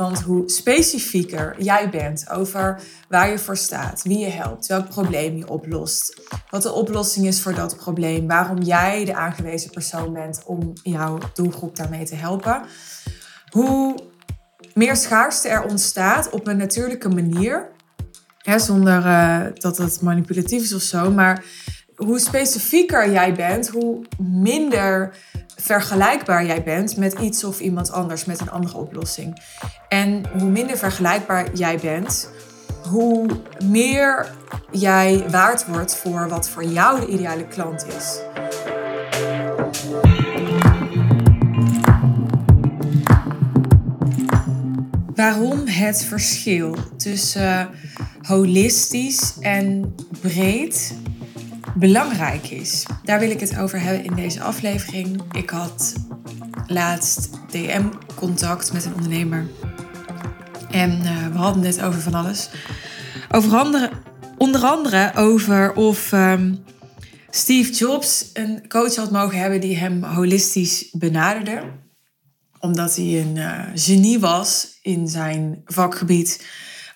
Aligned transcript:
Want 0.00 0.20
hoe 0.20 0.50
specifieker 0.50 1.54
jij 1.58 1.90
bent 1.90 2.30
over 2.30 2.80
waar 3.08 3.30
je 3.30 3.38
voor 3.38 3.56
staat, 3.56 4.02
wie 4.02 4.18
je 4.18 4.28
helpt, 4.28 4.66
welk 4.66 4.88
probleem 4.88 5.36
je 5.36 5.48
oplost, 5.48 6.20
wat 6.50 6.62
de 6.62 6.72
oplossing 6.72 7.26
is 7.26 7.40
voor 7.40 7.54
dat 7.54 7.76
probleem, 7.76 8.26
waarom 8.26 8.58
jij 8.62 9.04
de 9.04 9.14
aangewezen 9.14 9.70
persoon 9.70 10.12
bent 10.12 10.42
om 10.44 10.72
jouw 10.82 11.18
doelgroep 11.34 11.76
daarmee 11.76 12.04
te 12.04 12.14
helpen, 12.14 12.62
hoe 13.50 13.98
meer 14.74 14.96
schaarste 14.96 15.48
er 15.48 15.62
ontstaat 15.62 16.30
op 16.30 16.46
een 16.46 16.56
natuurlijke 16.56 17.08
manier, 17.08 17.70
hè, 18.38 18.58
zonder 18.58 19.04
uh, 19.06 19.46
dat 19.54 19.78
het 19.78 20.00
manipulatief 20.00 20.62
is 20.62 20.74
of 20.74 20.82
zo, 20.82 21.10
maar 21.10 21.44
hoe 21.94 22.18
specifieker 22.18 23.10
jij 23.10 23.34
bent, 23.34 23.68
hoe 23.68 24.06
minder 24.18 25.14
vergelijkbaar 25.60 26.46
jij 26.46 26.62
bent 26.62 26.96
met 26.96 27.12
iets 27.12 27.44
of 27.44 27.60
iemand 27.60 27.92
anders, 27.92 28.24
met 28.24 28.40
een 28.40 28.50
andere 28.50 28.76
oplossing. 28.76 29.42
En 29.88 30.22
hoe 30.38 30.50
minder 30.50 30.78
vergelijkbaar 30.78 31.54
jij 31.54 31.78
bent, 31.78 32.30
hoe 32.88 33.26
meer 33.64 34.30
jij 34.70 35.24
waard 35.30 35.66
wordt 35.66 35.96
voor 35.96 36.28
wat 36.28 36.48
voor 36.48 36.64
jou 36.64 37.00
de 37.00 37.06
ideale 37.06 37.46
klant 37.46 37.86
is. 37.96 38.20
Waarom 45.14 45.66
het 45.66 46.04
verschil 46.04 46.76
tussen 46.96 47.68
holistisch 48.22 49.36
en 49.40 49.94
breed 50.20 50.94
belangrijk 51.74 52.46
is. 52.46 52.86
Daar 53.04 53.18
wil 53.18 53.30
ik 53.30 53.40
het 53.40 53.58
over 53.58 53.80
hebben 53.80 54.04
in 54.04 54.14
deze 54.14 54.42
aflevering. 54.42 55.22
Ik 55.32 55.50
had 55.50 55.94
laatst 56.66 57.30
DM-contact 57.50 58.72
met 58.72 58.84
een 58.84 58.94
ondernemer. 58.94 59.46
En 60.70 60.90
uh, 60.90 61.26
we 61.26 61.38
hadden 61.38 61.62
het 61.62 61.82
over 61.82 62.00
van 62.00 62.14
alles. 62.14 62.50
Over 63.30 63.58
andere, 63.58 63.90
onder 64.36 64.60
andere 64.60 65.12
over 65.14 65.72
of 65.72 66.12
um, 66.12 66.64
Steve 67.30 67.72
Jobs 67.72 68.30
een 68.32 68.68
coach 68.68 68.94
had 68.94 69.10
mogen 69.10 69.38
hebben 69.38 69.60
die 69.60 69.76
hem 69.76 70.02
holistisch 70.02 70.88
benaderde. 70.92 71.62
Omdat 72.58 72.96
hij 72.96 73.20
een 73.20 73.36
uh, 73.36 73.62
genie 73.74 74.18
was 74.18 74.78
in 74.82 75.08
zijn 75.08 75.62
vakgebied, 75.64 76.46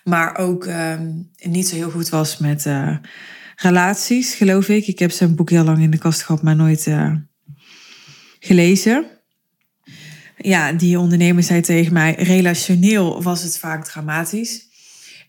maar 0.03 0.37
ook 0.37 0.65
um, 0.65 1.31
niet 1.41 1.67
zo 1.67 1.75
heel 1.75 1.91
goed 1.91 2.09
was 2.09 2.37
met. 2.37 2.65
Uh, 2.65 2.97
relaties, 3.55 4.33
geloof 4.33 4.69
ik. 4.69 4.87
Ik 4.87 4.99
heb 4.99 5.11
zijn 5.11 5.35
boek 5.35 5.49
heel 5.49 5.63
lang 5.63 5.81
in 5.81 5.91
de 5.91 5.97
kast 5.97 6.21
gehad, 6.21 6.41
maar 6.43 6.55
nooit 6.55 6.85
uh, 6.85 7.15
gelezen. 8.39 9.05
Ja, 10.37 10.73
die 10.73 10.99
ondernemer 10.99 11.43
zei 11.43 11.61
tegen 11.61 11.93
mij, 11.93 12.15
relationeel 12.15 13.23
was 13.23 13.43
het 13.43 13.57
vaak 13.57 13.85
dramatisch. 13.85 14.67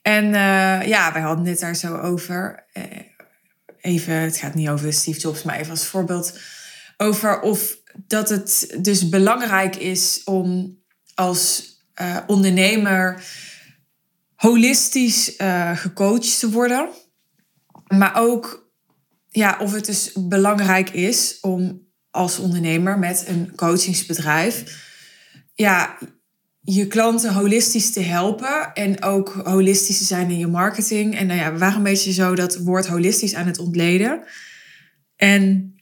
En 0.03 0.25
uh, 0.25 0.87
ja, 0.87 1.13
wij 1.13 1.23
hadden 1.23 1.47
het 1.47 1.61
daar 1.61 1.77
zo 1.77 1.97
over. 1.97 2.67
Uh, 2.73 2.83
even, 3.81 4.15
het 4.15 4.37
gaat 4.37 4.55
niet 4.55 4.69
over 4.69 4.93
Steve 4.93 5.21
Jobs, 5.21 5.43
maar 5.43 5.59
even 5.59 5.71
als 5.71 5.87
voorbeeld. 5.87 6.39
Over 6.97 7.41
of 7.41 7.77
dat 8.07 8.29
het 8.29 8.77
dus 8.81 9.09
belangrijk 9.09 9.77
is 9.77 10.21
om 10.25 10.79
als 11.15 11.75
ondernemer 12.27 13.25
holistisch 14.35 15.35
gecoacht 15.75 16.39
te 16.39 16.51
worden. 16.51 16.89
Maar 17.87 18.13
ook 18.17 18.71
ja, 19.29 19.59
of 19.61 19.73
het 19.73 19.87
dus 19.87 20.13
belangrijk 20.15 20.91
is 20.91 21.39
om 21.41 21.85
als 22.11 22.39
ondernemer 22.39 22.99
met 22.99 23.25
een 23.29 23.53
coachingsbedrijf 23.55 24.85
ja, 25.57 25.99
je 26.61 26.87
klanten 26.87 27.33
holistisch 27.33 27.93
te 27.93 28.01
helpen 28.01 28.73
en 28.75 29.03
ook 29.03 29.29
holistisch 29.45 29.99
te 29.99 30.05
zijn 30.05 30.31
in 30.31 30.39
je 30.39 30.47
marketing. 30.47 31.17
En 31.17 31.27
nou 31.27 31.41
ja, 31.41 31.53
we 31.53 31.59
waren 31.59 31.77
een 31.77 31.83
beetje 31.83 32.13
zo 32.13 32.35
dat 32.35 32.57
woord 32.57 32.87
holistisch 32.87 33.35
aan 33.35 33.47
het 33.47 33.59
ontleden. 33.59 34.23
En 35.17 35.75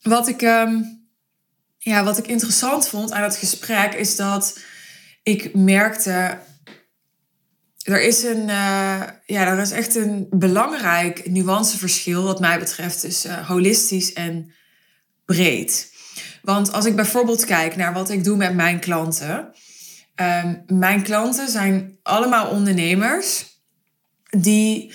wat 0.00 0.28
ik, 0.28 0.42
um, 0.42 1.02
ja, 1.78 2.04
wat 2.04 2.18
ik 2.18 2.26
interessant 2.26 2.88
vond 2.88 3.12
aan 3.12 3.22
het 3.22 3.36
gesprek 3.36 3.94
is 3.94 4.16
dat 4.16 4.58
ik 5.22 5.54
merkte 5.54 6.38
er 7.88 8.02
is, 8.02 8.22
een, 8.22 8.40
uh, 8.48 9.02
ja, 9.26 9.46
er 9.46 9.58
is 9.58 9.70
echt 9.70 9.94
een 9.94 10.26
belangrijk 10.30 11.30
nuanceverschil 11.30 12.22
wat 12.22 12.40
mij 12.40 12.58
betreft 12.58 13.00
tussen 13.00 13.30
uh, 13.30 13.48
holistisch 13.48 14.12
en 14.12 14.52
breed. 15.24 15.92
Want 16.42 16.72
als 16.72 16.84
ik 16.84 16.96
bijvoorbeeld 16.96 17.44
kijk 17.44 17.76
naar 17.76 17.92
wat 17.92 18.10
ik 18.10 18.24
doe 18.24 18.36
met 18.36 18.54
mijn 18.54 18.80
klanten. 18.80 19.54
Um, 20.20 20.62
mijn 20.66 21.02
klanten 21.02 21.48
zijn 21.48 21.98
allemaal 22.02 22.50
ondernemers 22.50 23.44
die 24.30 24.92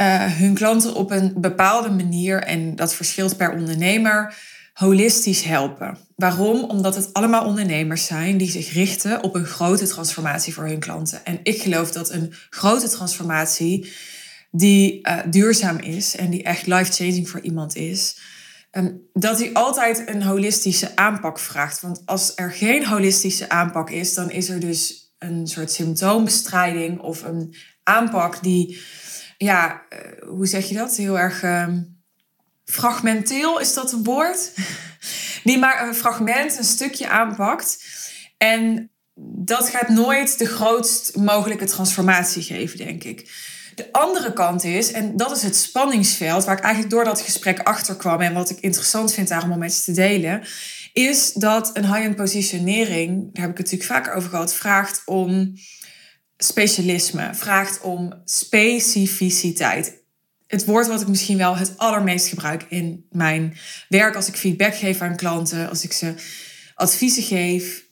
uh, 0.00 0.32
hun 0.32 0.54
klanten 0.54 0.94
op 0.94 1.10
een 1.10 1.32
bepaalde 1.36 1.90
manier, 1.90 2.42
en 2.42 2.76
dat 2.76 2.94
verschilt 2.94 3.36
per 3.36 3.52
ondernemer, 3.52 4.34
holistisch 4.78 5.42
helpen. 5.42 5.98
Waarom? 6.16 6.64
Omdat 6.64 6.94
het 6.94 7.12
allemaal 7.12 7.44
ondernemers 7.44 8.04
zijn 8.04 8.36
die 8.36 8.50
zich 8.50 8.72
richten 8.72 9.22
op 9.22 9.34
een 9.34 9.44
grote 9.44 9.86
transformatie 9.86 10.54
voor 10.54 10.66
hun 10.66 10.78
klanten. 10.78 11.24
En 11.24 11.40
ik 11.42 11.62
geloof 11.62 11.90
dat 11.90 12.10
een 12.10 12.32
grote 12.50 12.88
transformatie 12.88 13.92
die 14.50 15.08
uh, 15.08 15.18
duurzaam 15.30 15.78
is 15.78 16.16
en 16.16 16.30
die 16.30 16.42
echt 16.42 16.66
life-changing 16.66 17.28
voor 17.28 17.40
iemand 17.40 17.76
is, 17.76 18.18
um, 18.72 19.00
dat 19.12 19.38
die 19.38 19.56
altijd 19.56 20.08
een 20.08 20.22
holistische 20.22 20.96
aanpak 20.96 21.38
vraagt. 21.38 21.80
Want 21.80 22.02
als 22.04 22.32
er 22.34 22.52
geen 22.52 22.86
holistische 22.86 23.48
aanpak 23.48 23.90
is, 23.90 24.14
dan 24.14 24.30
is 24.30 24.48
er 24.48 24.60
dus 24.60 25.12
een 25.18 25.46
soort 25.46 25.72
symptoombestrijding 25.72 27.00
of 27.00 27.22
een 27.22 27.54
aanpak 27.82 28.42
die, 28.42 28.80
ja, 29.38 29.82
uh, 29.92 30.28
hoe 30.28 30.46
zeg 30.46 30.68
je 30.68 30.74
dat? 30.74 30.96
Heel 30.96 31.18
erg. 31.18 31.42
Uh, 31.42 31.66
fragmenteel, 32.70 33.60
is 33.60 33.74
dat 33.74 33.92
een 33.92 34.04
woord? 34.04 34.50
Die 35.44 35.58
maar 35.58 35.88
een 35.88 35.94
fragment, 35.94 36.58
een 36.58 36.64
stukje 36.64 37.08
aanpakt. 37.08 37.84
En 38.38 38.90
dat 39.44 39.68
gaat 39.68 39.88
nooit 39.88 40.38
de 40.38 40.46
grootst 40.46 41.16
mogelijke 41.16 41.64
transformatie 41.64 42.42
geven, 42.42 42.78
denk 42.78 43.04
ik. 43.04 43.30
De 43.74 43.92
andere 43.92 44.32
kant 44.32 44.64
is, 44.64 44.92
en 44.92 45.16
dat 45.16 45.36
is 45.36 45.42
het 45.42 45.56
spanningsveld, 45.56 46.44
waar 46.44 46.56
ik 46.56 46.62
eigenlijk 46.62 46.94
door 46.94 47.04
dat 47.04 47.20
gesprek 47.20 47.58
achter 47.58 47.96
kwam 47.96 48.20
en 48.20 48.34
wat 48.34 48.50
ik 48.50 48.60
interessant 48.60 49.14
vind 49.14 49.28
daarom 49.28 49.52
om 49.52 49.58
met 49.58 49.76
je 49.76 49.82
te 49.82 49.92
delen, 49.92 50.42
is 50.92 51.32
dat 51.32 51.70
een 51.72 51.94
high-end 51.94 52.16
positionering, 52.16 53.34
daar 53.34 53.42
heb 53.42 53.50
ik 53.50 53.58
het 53.58 53.70
natuurlijk 53.70 53.90
vaker 53.90 54.12
over 54.12 54.30
gehad, 54.30 54.54
vraagt 54.54 55.02
om 55.04 55.54
specialisme, 56.36 57.30
vraagt 57.34 57.80
om 57.80 58.22
specificiteit 58.24 59.98
het 60.48 60.64
woord 60.64 60.86
wat 60.86 61.00
ik 61.00 61.08
misschien 61.08 61.38
wel 61.38 61.56
het 61.56 61.72
allermeest 61.76 62.28
gebruik 62.28 62.66
in 62.68 63.06
mijn 63.10 63.56
werk 63.88 64.16
als 64.16 64.28
ik 64.28 64.36
feedback 64.36 64.74
geef 64.74 65.00
aan 65.00 65.16
klanten, 65.16 65.68
als 65.68 65.84
ik 65.84 65.92
ze 65.92 66.14
adviezen 66.74 67.22
geef. 67.22 67.86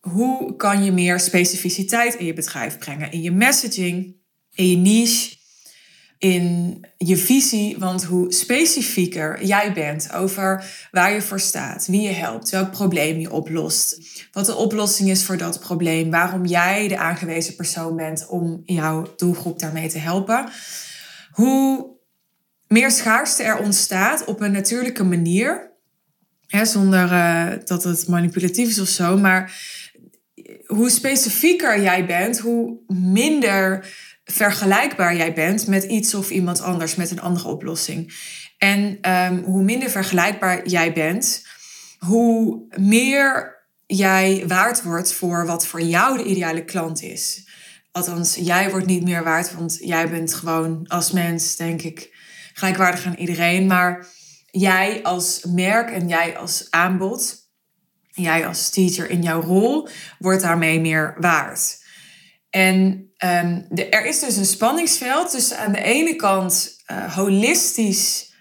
Hoe 0.00 0.56
kan 0.56 0.84
je 0.84 0.92
meer 0.92 1.20
specificiteit 1.20 2.14
in 2.14 2.26
je 2.26 2.32
bedrijf 2.32 2.78
brengen? 2.78 3.12
In 3.12 3.22
je 3.22 3.30
messaging, 3.30 4.16
in 4.52 4.70
je 4.70 4.76
niche, 4.76 5.36
in 6.18 6.78
je 6.96 7.16
visie. 7.16 7.78
Want 7.78 8.04
hoe 8.04 8.32
specifieker 8.32 9.44
jij 9.44 9.72
bent 9.72 10.12
over 10.12 10.64
waar 10.90 11.12
je 11.12 11.22
voor 11.22 11.40
staat, 11.40 11.86
wie 11.86 12.00
je 12.00 12.12
helpt, 12.12 12.50
welk 12.50 12.70
probleem 12.70 13.18
je 13.18 13.32
oplost, 13.32 13.98
wat 14.32 14.46
de 14.46 14.56
oplossing 14.56 15.10
is 15.10 15.24
voor 15.24 15.36
dat 15.36 15.60
probleem, 15.60 16.10
waarom 16.10 16.46
jij 16.46 16.88
de 16.88 16.98
aangewezen 16.98 17.56
persoon 17.56 17.96
bent 17.96 18.26
om 18.26 18.62
jouw 18.64 19.14
doelgroep 19.16 19.58
daarmee 19.58 19.88
te 19.88 19.98
helpen 19.98 20.50
hoe 21.36 21.96
meer 22.68 22.90
schaarste 22.90 23.42
er 23.42 23.58
ontstaat 23.58 24.24
op 24.24 24.40
een 24.40 24.52
natuurlijke 24.52 25.04
manier. 25.04 25.70
Hè, 26.46 26.64
zonder 26.64 27.12
uh, 27.12 27.52
dat 27.64 27.84
het 27.84 28.08
manipulatief 28.08 28.68
is 28.68 28.78
of 28.78 28.88
zo. 28.88 29.16
Maar 29.16 29.60
hoe 30.66 30.90
specifieker 30.90 31.82
jij 31.82 32.06
bent, 32.06 32.38
hoe 32.38 32.78
minder 32.86 33.94
vergelijkbaar 34.24 35.16
jij 35.16 35.32
bent 35.32 35.66
met 35.66 35.84
iets 35.84 36.14
of 36.14 36.30
iemand 36.30 36.60
anders, 36.60 36.94
met 36.94 37.10
een 37.10 37.20
andere 37.20 37.48
oplossing. 37.48 38.14
En 38.58 39.10
um, 39.10 39.42
hoe 39.44 39.62
minder 39.62 39.90
vergelijkbaar 39.90 40.68
jij 40.68 40.92
bent, 40.92 41.46
hoe 41.98 42.66
meer 42.76 43.56
jij 43.86 44.44
waard 44.46 44.82
wordt 44.82 45.12
voor 45.12 45.46
wat 45.46 45.66
voor 45.66 45.82
jou 45.82 46.16
de 46.16 46.24
ideale 46.24 46.64
klant 46.64 47.02
is. 47.02 47.48
Althans, 47.96 48.34
jij 48.34 48.70
wordt 48.70 48.86
niet 48.86 49.02
meer 49.02 49.24
waard, 49.24 49.54
want 49.54 49.78
jij 49.80 50.10
bent 50.10 50.34
gewoon 50.34 50.86
als 50.86 51.10
mens, 51.10 51.56
denk 51.56 51.82
ik, 51.82 52.16
gelijkwaardig 52.52 53.06
aan 53.06 53.14
iedereen. 53.14 53.66
Maar 53.66 54.06
jij 54.50 55.02
als 55.02 55.44
merk 55.44 55.90
en 55.90 56.08
jij 56.08 56.36
als 56.36 56.66
aanbod, 56.70 57.36
jij 58.08 58.46
als 58.46 58.70
teacher 58.70 59.10
in 59.10 59.22
jouw 59.22 59.40
rol, 59.40 59.88
wordt 60.18 60.42
daarmee 60.42 60.80
meer 60.80 61.16
waard. 61.18 61.84
En 62.50 63.08
de, 63.68 63.88
er 63.90 64.06
is 64.06 64.20
dus 64.20 64.36
een 64.36 64.46
spanningsveld 64.46 65.30
tussen 65.30 65.58
aan 65.58 65.72
de 65.72 65.82
ene 65.82 66.16
kant 66.16 66.76
uh, 66.90 67.14
holistisch 67.14 68.32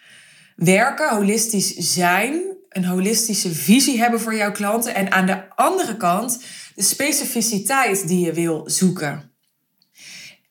werken, 0.55 1.15
holistisch 1.15 1.73
zijn, 1.75 2.41
een 2.69 2.85
holistische 2.85 3.53
visie 3.53 3.99
hebben 3.99 4.19
voor 4.19 4.35
jouw 4.35 4.51
klanten. 4.51 4.95
En 4.95 5.11
aan 5.11 5.25
de 5.25 5.55
andere 5.55 5.97
kant 5.97 6.39
de 6.75 6.83
specificiteit 6.83 8.07
die 8.07 8.25
je 8.25 8.33
wil 8.33 8.69
zoeken. 8.69 9.34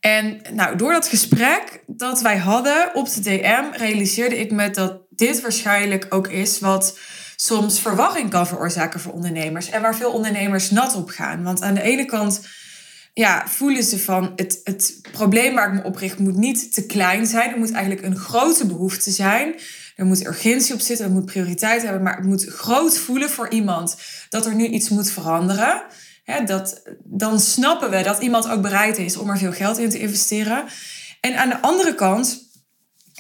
En 0.05 0.41
nou, 0.53 0.77
door 0.77 0.93
dat 0.93 1.09
gesprek 1.09 1.83
dat 1.87 2.21
wij 2.21 2.37
hadden 2.37 2.95
op 2.95 3.13
de 3.13 3.21
DM, 3.21 3.65
realiseerde 3.73 4.39
ik 4.39 4.51
me 4.51 4.71
dat 4.71 5.01
dit 5.11 5.41
waarschijnlijk 5.41 6.07
ook 6.09 6.29
is 6.29 6.59
wat 6.59 6.99
soms 7.37 7.81
verwarring 7.81 8.31
kan 8.31 8.47
veroorzaken 8.47 9.01
voor 9.01 9.13
ondernemers. 9.13 9.71
En 9.71 9.83
waar 9.83 9.97
veel 9.97 10.13
ondernemers 10.13 10.71
nat 10.71 10.95
op 10.95 11.09
gaan. 11.09 11.43
Want 11.43 11.63
aan 11.63 11.75
de 11.75 11.83
ene 11.83 12.05
kant 12.05 12.47
ja, 13.13 13.49
voelen 13.49 13.83
ze 13.83 13.99
van 13.99 14.33
het, 14.37 14.61
het 14.65 14.99
probleem 15.13 15.55
waar 15.55 15.69
ik 15.69 15.75
me 15.75 15.89
op 15.89 15.97
richt 15.97 16.19
moet 16.19 16.37
niet 16.37 16.75
te 16.75 16.87
klein 16.87 17.27
zijn. 17.27 17.51
Er 17.51 17.59
moet 17.59 17.73
eigenlijk 17.73 18.07
een 18.07 18.17
grote 18.17 18.67
behoefte 18.67 19.11
zijn. 19.11 19.55
Er 19.97 20.05
moet 20.07 20.27
urgentie 20.27 20.75
op 20.75 20.81
zitten, 20.81 21.07
er 21.07 21.13
moet 21.13 21.25
prioriteit 21.25 21.83
hebben, 21.83 22.03
maar 22.03 22.17
het 22.17 22.25
moet 22.25 22.45
groot 22.45 22.99
voelen 22.99 23.31
voor 23.31 23.49
iemand 23.49 23.97
dat 24.29 24.47
er 24.47 24.55
nu 24.55 24.67
iets 24.67 24.89
moet 24.89 25.11
veranderen. 25.11 25.83
Dat, 26.47 26.83
dan 27.05 27.41
snappen 27.41 27.91
we 27.91 28.03
dat 28.03 28.23
iemand 28.23 28.49
ook 28.49 28.63
bereid 28.63 28.99
is 28.99 29.17
om 29.17 29.31
er 29.31 29.39
veel 29.39 29.53
geld 29.53 29.79
in 29.79 29.91
te 29.91 29.99
investeren. 29.99 30.65
En 31.21 31.37
aan 31.37 31.49
de 31.49 31.61
andere 31.61 31.95
kant 31.95 32.43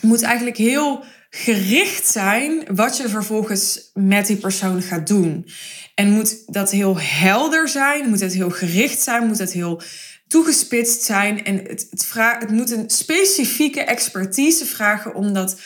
moet 0.00 0.22
eigenlijk 0.22 0.56
heel 0.56 1.04
gericht 1.30 2.06
zijn 2.06 2.64
wat 2.74 2.96
je 2.96 3.08
vervolgens 3.08 3.90
met 3.94 4.26
die 4.26 4.36
persoon 4.36 4.82
gaat 4.82 5.06
doen. 5.06 5.48
En 5.94 6.10
moet 6.10 6.54
dat 6.54 6.70
heel 6.70 6.98
helder 6.98 7.68
zijn, 7.68 8.08
moet 8.08 8.20
het 8.20 8.32
heel 8.32 8.50
gericht 8.50 9.00
zijn, 9.00 9.26
moet 9.26 9.38
het 9.38 9.52
heel 9.52 9.82
toegespitst 10.28 11.02
zijn. 11.02 11.44
En 11.44 11.56
het, 11.56 11.86
het, 11.90 12.12
het 12.38 12.50
moet 12.50 12.70
een 12.70 12.90
specifieke 12.90 13.80
expertise 13.80 14.66
vragen, 14.66 15.14
omdat 15.14 15.60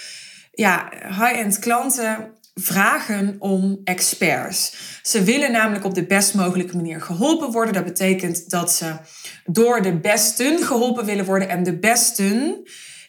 ja, 0.53 0.89
high-end 1.09 1.59
klanten 1.59 2.38
vragen 2.61 3.37
om 3.39 3.81
experts. 3.85 4.75
Ze 5.03 5.23
willen 5.23 5.53
namelijk 5.53 5.85
op 5.85 5.95
de 5.95 6.07
best 6.07 6.35
mogelijke 6.35 6.77
manier 6.77 7.01
geholpen 7.01 7.51
worden. 7.51 7.75
Dat 7.75 7.85
betekent 7.85 8.51
dat 8.51 8.73
ze 8.73 8.97
door 9.45 9.83
de 9.83 9.99
besten 9.99 10.59
geholpen 10.59 11.05
willen 11.05 11.25
worden. 11.25 11.49
En 11.49 11.63
de 11.63 11.79
besten 11.79 12.63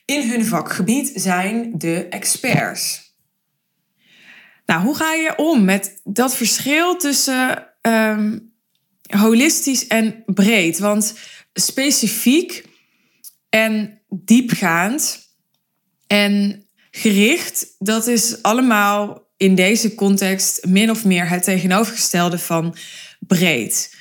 in 0.06 0.30
hun 0.30 0.46
vakgebied 0.46 1.12
zijn 1.16 1.72
de 1.78 2.08
experts. 2.08 3.14
Nou, 4.66 4.82
hoe 4.84 4.96
ga 4.96 5.14
je 5.14 5.38
om 5.38 5.64
met 5.64 6.02
dat 6.04 6.36
verschil 6.36 6.98
tussen 6.98 7.68
ehm, 7.82 8.40
holistisch 9.18 9.88
en 9.88 10.24
breed? 10.26 10.80
Want 10.80 11.14
specifiek 11.54 12.66
en 13.50 14.02
diepgaand 14.10 15.28
en 16.08 16.64
gericht, 16.92 17.76
dat 17.78 18.08
is 18.08 18.42
allemaal 18.42 19.29
in 19.40 19.56
deze 19.56 19.96
context 19.96 20.66
min 20.66 20.90
of 20.90 21.06
meer 21.06 21.30
het 21.30 21.44
tegenovergestelde 21.44 22.40
van 22.40 22.76
breed. 23.20 23.96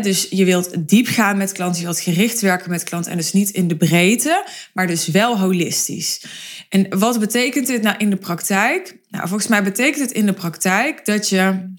dus 0.00 0.26
je 0.30 0.44
wilt 0.44 0.88
diep 0.88 1.06
gaan 1.06 1.36
met 1.36 1.52
klanten, 1.52 1.80
je 1.80 1.86
wilt 1.86 2.00
gericht 2.00 2.40
werken 2.40 2.70
met 2.70 2.82
klanten 2.82 3.10
en 3.10 3.16
dus 3.16 3.32
niet 3.32 3.50
in 3.50 3.68
de 3.68 3.76
breedte, 3.76 4.46
maar 4.72 4.86
dus 4.86 5.06
wel 5.06 5.38
holistisch. 5.38 6.24
En 6.68 6.98
wat 6.98 7.20
betekent 7.20 7.66
dit 7.66 7.82
nou 7.82 7.96
in 7.96 8.10
de 8.10 8.16
praktijk? 8.16 8.98
Nou, 9.08 9.28
volgens 9.28 9.48
mij 9.48 9.62
betekent 9.62 10.00
het 10.00 10.12
in 10.12 10.26
de 10.26 10.32
praktijk 10.32 11.04
dat 11.04 11.28
je, 11.28 11.72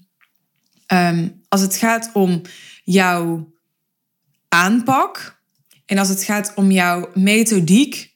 ehm, 0.86 1.28
als 1.48 1.60
het 1.60 1.76
gaat 1.76 2.10
om 2.12 2.40
jouw 2.84 3.52
aanpak 4.48 5.40
en 5.86 5.98
als 5.98 6.08
het 6.08 6.24
gaat 6.24 6.52
om 6.54 6.70
jouw 6.70 7.10
methodiek, 7.14 8.14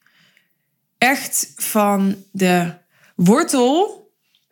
echt 0.99 1.53
van 1.57 2.17
de 2.33 2.75
wortel 3.15 4.06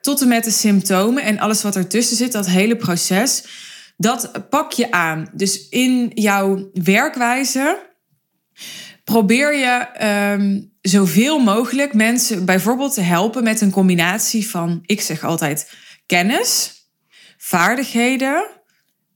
tot 0.04 0.20
en 0.20 0.28
met 0.28 0.44
de 0.44 0.50
symptomen 0.50 1.22
en 1.22 1.38
alles 1.38 1.62
wat 1.62 1.76
ertussen 1.76 2.16
zit, 2.16 2.32
dat 2.32 2.46
hele 2.46 2.76
proces, 2.76 3.44
dat 3.96 4.48
pak 4.50 4.72
je 4.72 4.90
aan. 4.90 5.30
Dus 5.32 5.68
in 5.68 6.10
jouw 6.14 6.70
werkwijze 6.72 7.78
probeer 9.04 9.58
je 9.58 10.04
um, 10.32 10.72
zoveel 10.80 11.38
mogelijk 11.38 11.94
mensen 11.94 12.44
bijvoorbeeld 12.44 12.94
te 12.94 13.00
helpen 13.00 13.42
met 13.42 13.60
een 13.60 13.70
combinatie 13.70 14.48
van, 14.48 14.78
ik 14.82 15.00
zeg 15.00 15.24
altijd, 15.24 15.72
kennis, 16.06 16.72
vaardigheden 17.38 18.46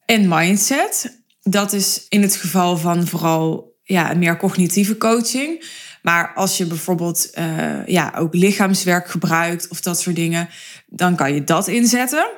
en 0.05 0.29
mindset. 0.29 1.23
Dat 1.43 1.73
is 1.73 2.07
in 2.09 2.23
het 2.23 2.37
geval 2.37 2.77
van 2.77 3.07
vooral 3.07 3.77
ja, 3.83 4.15
meer 4.15 4.37
cognitieve 4.37 4.97
coaching. 4.97 5.65
Maar 6.03 6.33
als 6.35 6.57
je 6.57 6.67
bijvoorbeeld 6.67 7.31
uh, 7.39 7.87
ja, 7.87 8.13
ook 8.17 8.35
lichaamswerk 8.35 9.09
gebruikt 9.09 9.69
of 9.69 9.81
dat 9.81 10.01
soort 10.01 10.17
dingen, 10.17 10.49
dan 10.87 11.17
kan 11.17 11.35
je 11.35 11.45
dat 11.45 11.69
inzetten. 11.69 12.29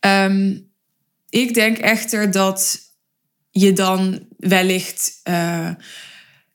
Um, 0.00 0.72
ik 1.28 1.54
denk 1.54 1.78
echter 1.78 2.30
dat 2.30 2.80
je 3.50 3.72
dan 3.72 4.26
wellicht 4.36 5.20
uh, 5.28 5.70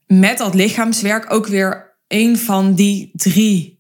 met 0.08 0.38
dat 0.38 0.54
lichaamswerk 0.54 1.34
ook 1.34 1.48
weer 1.48 1.98
een 2.08 2.38
van 2.38 2.74
die 2.74 3.12
drie 3.14 3.79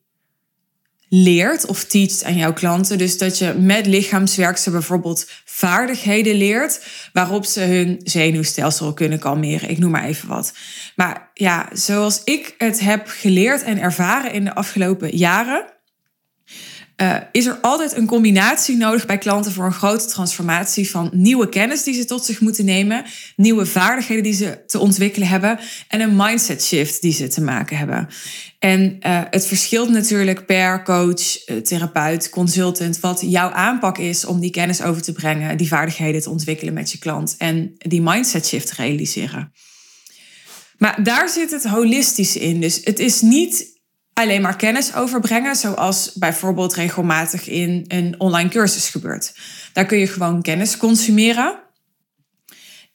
leert 1.09 1.65
of 1.65 1.83
teacht 1.83 2.23
aan 2.23 2.35
jouw 2.35 2.53
klanten. 2.53 2.97
Dus 2.97 3.17
dat 3.17 3.37
je 3.37 3.53
met 3.53 3.85
lichaamswerk 3.85 4.57
ze 4.57 4.71
bijvoorbeeld 4.71 5.27
vaardigheden 5.45 6.35
leert 6.35 6.81
waarop 7.13 7.45
ze 7.45 7.61
hun 7.61 8.01
zenuwstelsel 8.03 8.93
kunnen 8.93 9.19
kalmeren. 9.19 9.69
Ik 9.69 9.77
noem 9.77 9.91
maar 9.91 10.05
even 10.05 10.27
wat. 10.27 10.53
Maar 10.95 11.29
ja, 11.33 11.69
zoals 11.73 12.21
ik 12.23 12.55
het 12.57 12.79
heb 12.79 13.07
geleerd 13.07 13.63
en 13.63 13.81
ervaren 13.81 14.33
in 14.33 14.43
de 14.43 14.55
afgelopen 14.55 15.17
jaren, 15.17 15.65
uh, 17.01 17.15
is 17.31 17.45
er 17.45 17.57
altijd 17.61 17.95
een 17.95 18.05
combinatie 18.05 18.77
nodig 18.77 19.05
bij 19.05 19.17
klanten 19.17 19.51
voor 19.51 19.65
een 19.65 19.71
grote 19.71 20.05
transformatie 20.05 20.89
van 20.89 21.09
nieuwe 21.13 21.49
kennis 21.49 21.83
die 21.83 21.93
ze 21.93 22.05
tot 22.05 22.25
zich 22.25 22.39
moeten 22.39 22.65
nemen, 22.65 23.05
nieuwe 23.35 23.65
vaardigheden 23.65 24.23
die 24.23 24.33
ze 24.33 24.63
te 24.65 24.79
ontwikkelen 24.79 25.27
hebben 25.27 25.59
en 25.87 26.01
een 26.01 26.15
mindset 26.15 26.63
shift 26.63 27.01
die 27.01 27.13
ze 27.13 27.27
te 27.27 27.41
maken 27.41 27.77
hebben. 27.77 28.07
En 28.59 28.97
uh, 29.07 29.21
het 29.29 29.47
verschilt 29.47 29.89
natuurlijk 29.89 30.45
per 30.45 30.83
coach, 30.83 31.45
eh, 31.45 31.57
therapeut, 31.57 32.29
consultant, 32.29 32.99
wat 32.99 33.21
jouw 33.25 33.49
aanpak 33.49 33.97
is 33.97 34.25
om 34.25 34.39
die 34.39 34.51
kennis 34.51 34.81
over 34.81 35.01
te 35.01 35.11
brengen, 35.11 35.57
die 35.57 35.67
vaardigheden 35.67 36.21
te 36.21 36.29
ontwikkelen 36.29 36.73
met 36.73 36.91
je 36.91 36.97
klant 36.97 37.35
en 37.37 37.75
die 37.77 38.01
mindset 38.01 38.47
shift 38.47 38.67
te 38.67 38.73
realiseren. 38.77 39.51
Maar 40.77 41.03
daar 41.03 41.29
zit 41.29 41.51
het 41.51 41.63
holistische 41.63 42.39
in. 42.39 42.61
Dus 42.61 42.81
het 42.83 42.99
is 42.99 43.21
niet 43.21 43.78
alleen 44.23 44.41
maar 44.41 44.55
kennis 44.55 44.95
overbrengen, 44.95 45.55
zoals 45.55 46.13
bijvoorbeeld 46.13 46.73
regelmatig 46.73 47.47
in 47.47 47.85
een 47.87 48.15
online 48.17 48.49
cursus 48.49 48.89
gebeurt. 48.89 49.33
Daar 49.73 49.85
kun 49.85 49.97
je 49.97 50.07
gewoon 50.07 50.41
kennis 50.41 50.77
consumeren. 50.77 51.59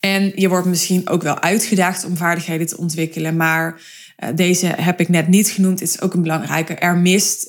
En 0.01 0.33
je 0.35 0.49
wordt 0.49 0.67
misschien 0.67 1.09
ook 1.09 1.23
wel 1.23 1.41
uitgedaagd 1.41 2.05
om 2.05 2.17
vaardigheden 2.17 2.67
te 2.67 2.77
ontwikkelen, 2.77 3.37
maar 3.37 3.81
eh, 4.17 4.29
deze 4.35 4.67
heb 4.67 5.01
ik 5.01 5.09
net 5.09 5.29
niet 5.29 5.49
genoemd. 5.49 5.81
Het 5.81 5.89
is 5.89 6.01
ook 6.01 6.15
een 6.15 6.23
belangrijke. 6.23 6.75
Er 6.75 6.97
mist 6.97 7.49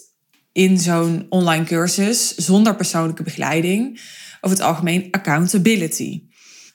in 0.51 0.79
zo'n 0.79 1.25
online 1.29 1.65
cursus 1.65 2.36
zonder 2.36 2.75
persoonlijke 2.75 3.24
begeleiding 3.24 4.01
over 4.41 4.58
het 4.58 4.65
algemeen 4.65 5.08
accountability. 5.12 6.24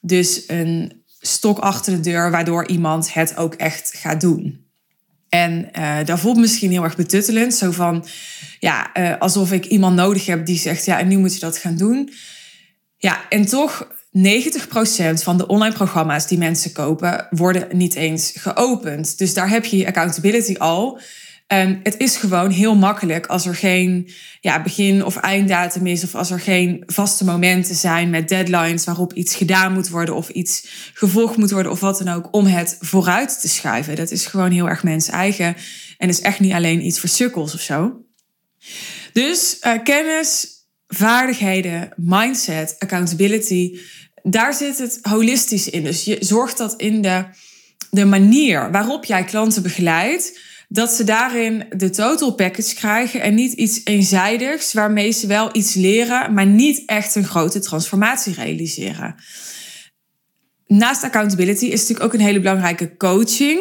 Dus 0.00 0.44
een 0.46 1.02
stok 1.20 1.58
achter 1.58 1.92
de 1.92 2.00
deur 2.00 2.30
waardoor 2.30 2.68
iemand 2.68 3.14
het 3.14 3.36
ook 3.36 3.54
echt 3.54 3.94
gaat 3.94 4.20
doen. 4.20 4.69
En 5.30 5.68
uh, 5.78 5.96
dat 6.04 6.20
voelt 6.20 6.36
misschien 6.36 6.70
heel 6.70 6.84
erg 6.84 6.96
betuttelend. 6.96 7.54
Zo 7.54 7.70
van, 7.70 8.06
ja, 8.58 8.90
uh, 8.96 9.16
alsof 9.18 9.52
ik 9.52 9.64
iemand 9.64 9.96
nodig 9.96 10.26
heb 10.26 10.46
die 10.46 10.58
zegt, 10.58 10.84
ja, 10.84 10.98
en 10.98 11.08
nu 11.08 11.18
moet 11.18 11.34
je 11.34 11.40
dat 11.40 11.58
gaan 11.58 11.76
doen. 11.76 12.12
Ja, 12.96 13.28
en 13.28 13.46
toch 13.46 13.88
90% 14.18 15.22
van 15.22 15.38
de 15.38 15.46
online 15.46 15.74
programma's 15.74 16.26
die 16.26 16.38
mensen 16.38 16.72
kopen, 16.72 17.26
worden 17.30 17.66
niet 17.72 17.94
eens 17.94 18.32
geopend. 18.34 19.18
Dus 19.18 19.34
daar 19.34 19.50
heb 19.50 19.64
je 19.64 19.86
accountability 19.86 20.54
al. 20.58 21.00
En 21.50 21.80
het 21.82 21.94
is 21.98 22.16
gewoon 22.16 22.50
heel 22.50 22.74
makkelijk 22.76 23.26
als 23.26 23.46
er 23.46 23.54
geen 23.54 24.10
ja, 24.40 24.62
begin- 24.62 25.04
of 25.04 25.16
einddatum 25.16 25.86
is, 25.86 26.04
of 26.04 26.14
als 26.14 26.30
er 26.30 26.40
geen 26.40 26.82
vaste 26.86 27.24
momenten 27.24 27.74
zijn 27.74 28.10
met 28.10 28.28
deadlines 28.28 28.84
waarop 28.84 29.12
iets 29.12 29.34
gedaan 29.34 29.72
moet 29.72 29.88
worden 29.88 30.14
of 30.14 30.28
iets 30.28 30.66
gevolgd 30.94 31.36
moet 31.36 31.50
worden 31.50 31.72
of 31.72 31.80
wat 31.80 31.98
dan 31.98 32.08
ook, 32.08 32.28
om 32.30 32.46
het 32.46 32.76
vooruit 32.80 33.40
te 33.40 33.48
schuiven. 33.48 33.96
Dat 33.96 34.10
is 34.10 34.26
gewoon 34.26 34.50
heel 34.50 34.68
erg 34.68 34.82
mens 34.82 35.08
eigen 35.08 35.56
en 35.98 36.08
is 36.08 36.20
echt 36.20 36.40
niet 36.40 36.52
alleen 36.52 36.86
iets 36.86 37.00
voor 37.00 37.08
sukkels 37.08 37.54
of 37.54 37.60
zo. 37.60 38.04
Dus 39.12 39.56
uh, 39.62 39.72
kennis, 39.84 40.48
vaardigheden, 40.86 41.88
mindset, 41.96 42.76
accountability, 42.78 43.78
daar 44.22 44.54
zit 44.54 44.78
het 44.78 44.98
holistisch 45.02 45.70
in. 45.70 45.84
Dus 45.84 46.04
je 46.04 46.16
zorgt 46.20 46.58
dat 46.58 46.74
in 46.76 47.02
de, 47.02 47.24
de 47.90 48.04
manier 48.04 48.70
waarop 48.70 49.04
jij 49.04 49.24
klanten 49.24 49.62
begeleidt 49.62 50.48
dat 50.72 50.90
ze 50.90 51.04
daarin 51.04 51.66
de 51.76 51.90
total 51.90 52.34
package 52.34 52.74
krijgen 52.74 53.20
en 53.20 53.34
niet 53.34 53.52
iets 53.52 53.80
eenzijdigs 53.84 54.72
waarmee 54.72 55.12
ze 55.12 55.26
wel 55.26 55.48
iets 55.52 55.74
leren, 55.74 56.34
maar 56.34 56.46
niet 56.46 56.82
echt 56.86 57.14
een 57.14 57.24
grote 57.24 57.60
transformatie 57.60 58.34
realiseren. 58.34 59.14
Naast 60.66 61.04
accountability 61.04 61.64
is 61.64 61.80
natuurlijk 61.80 62.02
ook 62.04 62.12
een 62.12 62.26
hele 62.26 62.40
belangrijke 62.40 62.96
coaching. 62.96 63.60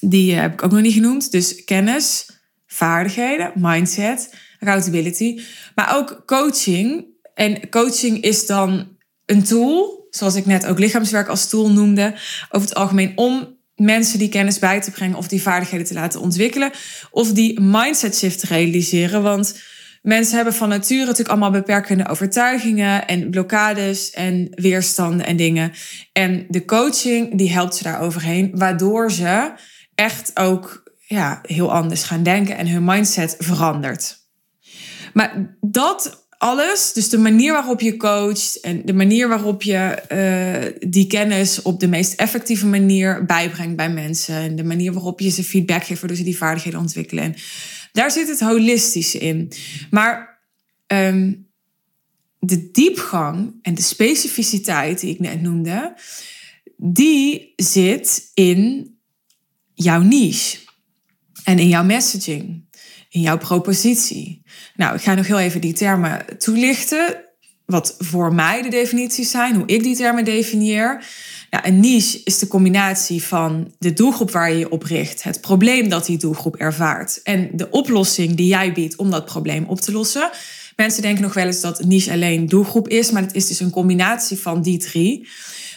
Die 0.00 0.34
heb 0.34 0.52
ik 0.52 0.62
ook 0.62 0.70
nog 0.70 0.80
niet 0.80 0.92
genoemd. 0.92 1.30
Dus 1.30 1.64
kennis, 1.64 2.30
vaardigheden, 2.66 3.52
mindset, 3.54 4.34
accountability. 4.58 5.40
Maar 5.74 5.96
ook 5.96 6.22
coaching. 6.26 7.06
En 7.34 7.68
coaching 7.68 8.22
is 8.22 8.46
dan 8.46 8.96
een 9.26 9.42
tool 9.42 10.04
zoals 10.10 10.34
ik 10.34 10.46
net 10.46 10.66
ook 10.66 10.78
lichaamswerk 10.78 11.28
als 11.28 11.48
tool 11.48 11.70
noemde, 11.70 12.14
over 12.50 12.68
het 12.68 12.74
algemeen 12.74 13.12
om 13.14 13.53
mensen 13.76 14.18
die 14.18 14.28
kennis 14.28 14.58
bij 14.58 14.80
te 14.80 14.90
brengen 14.90 15.16
of 15.16 15.28
die 15.28 15.42
vaardigheden 15.42 15.86
te 15.86 15.94
laten 15.94 16.20
ontwikkelen 16.20 16.70
of 17.10 17.32
die 17.32 17.60
mindset 17.60 18.16
shift 18.16 18.40
te 18.40 18.46
realiseren. 18.46 19.22
Want 19.22 19.60
mensen 20.02 20.36
hebben 20.36 20.54
van 20.54 20.68
nature 20.68 21.00
natuurlijk 21.00 21.28
allemaal 21.28 21.50
beperkende 21.50 22.08
overtuigingen 22.08 23.06
en 23.06 23.30
blokkades 23.30 24.10
en 24.10 24.48
weerstanden 24.50 25.26
en 25.26 25.36
dingen. 25.36 25.72
En 26.12 26.46
de 26.48 26.64
coaching 26.64 27.38
die 27.38 27.52
helpt 27.52 27.74
ze 27.74 27.82
daar 27.82 28.00
overheen, 28.00 28.50
waardoor 28.54 29.12
ze 29.12 29.52
echt 29.94 30.30
ook 30.34 30.82
ja, 31.06 31.38
heel 31.42 31.72
anders 31.72 32.02
gaan 32.02 32.22
denken 32.22 32.56
en 32.56 32.68
hun 32.68 32.84
mindset 32.84 33.34
verandert. 33.38 34.22
Maar 35.12 35.56
dat 35.60 36.23
alles, 36.38 36.92
dus 36.92 37.08
de 37.08 37.18
manier 37.18 37.52
waarop 37.52 37.80
je 37.80 37.96
coacht 37.96 38.60
en 38.60 38.82
de 38.84 38.92
manier 38.92 39.28
waarop 39.28 39.62
je 39.62 40.02
uh, 40.12 40.90
die 40.90 41.06
kennis 41.06 41.62
op 41.62 41.80
de 41.80 41.88
meest 41.88 42.12
effectieve 42.12 42.66
manier 42.66 43.24
bijbrengt 43.24 43.76
bij 43.76 43.90
mensen 43.90 44.34
en 44.34 44.56
de 44.56 44.64
manier 44.64 44.92
waarop 44.92 45.20
je 45.20 45.30
ze 45.30 45.44
feedback 45.44 45.84
geeft 45.84 46.00
waardoor 46.00 46.18
ze 46.18 46.24
die 46.24 46.36
vaardigheden 46.36 46.80
ontwikkelen. 46.80 47.24
En 47.24 47.34
daar 47.92 48.10
zit 48.10 48.28
het 48.28 48.40
holistische 48.40 49.18
in. 49.18 49.52
Maar 49.90 50.40
um, 50.86 51.46
de 52.38 52.70
diepgang 52.70 53.54
en 53.62 53.74
de 53.74 53.82
specificiteit 53.82 55.00
die 55.00 55.10
ik 55.10 55.18
net 55.18 55.42
noemde, 55.42 55.94
die 56.76 57.52
zit 57.56 58.30
in 58.34 58.92
jouw 59.74 60.02
niche 60.02 60.58
en 61.44 61.58
in 61.58 61.68
jouw 61.68 61.84
messaging 61.84 62.63
in 63.14 63.20
jouw 63.20 63.38
propositie. 63.38 64.42
Nou, 64.76 64.94
ik 64.94 65.02
ga 65.02 65.14
nog 65.14 65.26
heel 65.26 65.38
even 65.38 65.60
die 65.60 65.72
termen 65.72 66.38
toelichten. 66.38 67.22
Wat 67.66 67.94
voor 67.98 68.34
mij 68.34 68.62
de 68.62 68.68
definities 68.68 69.30
zijn, 69.30 69.54
hoe 69.54 69.66
ik 69.66 69.82
die 69.82 69.96
termen 69.96 70.24
definieer. 70.24 71.04
Een 71.50 71.80
niche 71.80 72.20
is 72.24 72.38
de 72.38 72.46
combinatie 72.46 73.22
van 73.22 73.72
de 73.78 73.92
doelgroep 73.92 74.30
waar 74.30 74.50
je 74.50 74.58
je 74.58 74.70
op 74.70 74.82
richt, 74.82 75.22
het 75.22 75.40
probleem 75.40 75.88
dat 75.88 76.06
die 76.06 76.18
doelgroep 76.18 76.56
ervaart 76.56 77.20
en 77.22 77.50
de 77.52 77.70
oplossing 77.70 78.34
die 78.34 78.46
jij 78.46 78.72
biedt 78.72 78.96
om 78.96 79.10
dat 79.10 79.24
probleem 79.24 79.64
op 79.64 79.80
te 79.80 79.92
lossen. 79.92 80.30
Mensen 80.76 81.02
denken 81.02 81.22
nog 81.22 81.34
wel 81.34 81.46
eens 81.46 81.60
dat 81.60 81.84
niche 81.84 82.12
alleen 82.12 82.46
doelgroep 82.46 82.88
is, 82.88 83.10
maar 83.10 83.22
het 83.22 83.34
is 83.34 83.46
dus 83.46 83.60
een 83.60 83.70
combinatie 83.70 84.38
van 84.38 84.62
die 84.62 84.78
drie. 84.78 85.28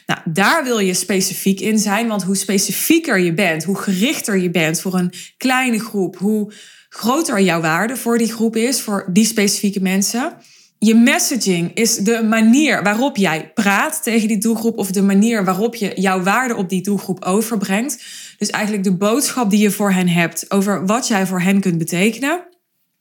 Nou, 0.08 0.20
daar 0.26 0.64
wil 0.64 0.80
je 0.80 0.94
specifiek 0.94 1.60
in 1.60 1.80
zijn, 1.80 2.08
want 2.08 2.24
hoe 2.24 2.36
specifieker 2.36 3.20
je 3.20 3.34
bent, 3.34 3.64
hoe 3.64 3.78
gerichter 3.78 4.38
je 4.38 4.50
bent 4.50 4.82
voor 4.82 4.94
een 4.94 5.14
kleine 5.38 5.80
groep, 5.80 6.18
hoe 6.18 6.54
groter 6.90 7.42
jouw 7.42 7.62
waarde 7.62 7.96
voor 7.96 8.18
die 8.18 8.32
groep 8.32 8.56
is, 8.56 8.82
voor 8.82 9.10
die 9.14 9.26
specifieke 9.26 9.82
mensen. 9.82 10.34
Je 10.80 10.96
messaging 10.96 11.74
is 11.74 11.96
de 11.96 12.24
manier 12.24 12.84
waarop 12.84 13.18
jij 13.18 13.52
praat 13.54 14.04
tegen 14.04 14.28
die 14.28 14.38
doelgroep 14.38 14.78
of 14.78 14.92
de 14.92 15.02
manier 15.02 15.46
waarop 15.46 15.76
je 15.76 15.92
jouw 15.96 16.22
waarde 16.22 16.56
op 16.56 16.70
die 16.70 16.82
doelgroep 16.82 17.24
overbrengt. 17.24 18.04
Dus 18.38 18.50
eigenlijk 18.50 18.84
de 18.84 18.96
boodschap 18.96 19.50
die 19.50 19.60
je 19.60 19.72
voor 19.72 19.92
hen 19.92 20.08
hebt 20.08 20.52
over 20.52 20.86
wat 20.86 21.08
jij 21.08 21.26
voor 21.26 21.42
hen 21.42 21.60
kunt 21.60 21.78
betekenen. 21.78 22.48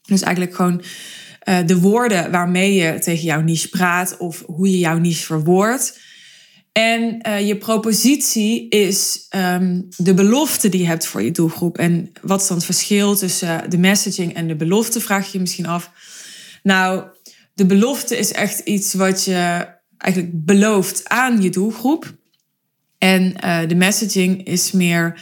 Dus 0.01 0.21
eigenlijk 0.21 0.55
gewoon 0.55 0.81
uh, 1.49 1.57
de 1.65 1.79
woorden 1.79 2.31
waarmee 2.31 2.73
je 2.73 2.99
tegen 2.99 3.23
jouw 3.23 3.41
niche 3.41 3.69
praat 3.69 4.17
of 4.17 4.43
hoe 4.45 4.71
je 4.71 4.77
jouw 4.77 4.97
niche 4.97 5.25
verwoordt. 5.25 5.99
En 6.77 7.19
uh, 7.27 7.47
je 7.47 7.57
propositie 7.57 8.69
is 8.69 9.25
um, 9.35 9.87
de 9.97 10.13
belofte 10.13 10.69
die 10.69 10.81
je 10.81 10.87
hebt 10.87 11.05
voor 11.05 11.21
je 11.21 11.31
doelgroep. 11.31 11.77
En 11.77 12.11
wat 12.21 12.41
is 12.41 12.47
dan 12.47 12.57
het 12.57 12.65
verschil 12.65 13.15
tussen 13.15 13.69
de 13.69 13.77
messaging 13.77 14.33
en 14.33 14.47
de 14.47 14.55
belofte, 14.55 15.01
vraag 15.01 15.25
je 15.25 15.31
je 15.33 15.39
misschien 15.39 15.65
af. 15.65 15.91
Nou, 16.63 17.03
de 17.53 17.65
belofte 17.65 18.17
is 18.17 18.31
echt 18.31 18.59
iets 18.59 18.93
wat 18.93 19.23
je 19.23 19.67
eigenlijk 19.97 20.45
belooft 20.45 21.09
aan 21.09 21.41
je 21.41 21.49
doelgroep. 21.49 22.15
En 22.97 23.35
uh, 23.45 23.67
de 23.67 23.75
messaging 23.75 24.45
is 24.45 24.71
meer 24.71 25.21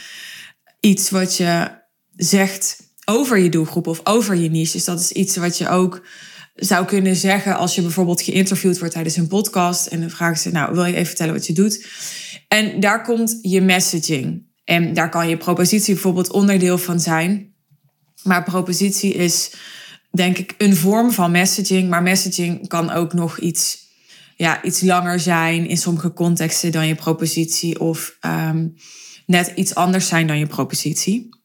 iets 0.80 1.10
wat 1.10 1.36
je 1.36 1.70
zegt 2.16 2.76
over 3.04 3.38
je 3.38 3.48
doelgroep 3.48 3.86
of 3.86 4.00
over 4.04 4.34
je 4.34 4.50
niche. 4.50 4.72
Dus 4.72 4.84
dat 4.84 5.00
is 5.00 5.12
iets 5.12 5.36
wat 5.36 5.58
je 5.58 5.68
ook 5.68 6.02
zou 6.56 6.86
kunnen 6.86 7.16
zeggen 7.16 7.56
als 7.56 7.74
je 7.74 7.82
bijvoorbeeld 7.82 8.22
geïnterviewd 8.22 8.78
wordt 8.78 8.94
tijdens 8.94 9.16
een 9.16 9.26
podcast 9.26 9.86
en 9.86 10.00
dan 10.00 10.10
vragen 10.10 10.38
ze, 10.38 10.50
nou, 10.50 10.74
wil 10.74 10.84
je 10.84 10.94
even 10.94 11.06
vertellen 11.06 11.34
wat 11.34 11.46
je 11.46 11.52
doet? 11.52 11.86
En 12.48 12.80
daar 12.80 13.02
komt 13.02 13.38
je 13.42 13.60
messaging. 13.60 14.44
En 14.64 14.94
daar 14.94 15.10
kan 15.10 15.28
je 15.28 15.36
propositie 15.36 15.94
bijvoorbeeld 15.94 16.30
onderdeel 16.30 16.78
van 16.78 17.00
zijn. 17.00 17.54
Maar 18.22 18.44
propositie 18.44 19.14
is, 19.14 19.54
denk 20.10 20.38
ik, 20.38 20.54
een 20.58 20.76
vorm 20.76 21.12
van 21.12 21.30
messaging. 21.30 21.88
Maar 21.88 22.02
messaging 22.02 22.68
kan 22.68 22.90
ook 22.90 23.12
nog 23.12 23.38
iets, 23.38 23.78
ja, 24.36 24.62
iets 24.62 24.80
langer 24.80 25.20
zijn 25.20 25.68
in 25.68 25.76
sommige 25.76 26.12
contexten 26.12 26.72
dan 26.72 26.86
je 26.86 26.94
propositie. 26.94 27.80
Of 27.80 28.16
um, 28.20 28.74
net 29.26 29.52
iets 29.54 29.74
anders 29.74 30.08
zijn 30.08 30.26
dan 30.26 30.38
je 30.38 30.46
propositie. 30.46 31.35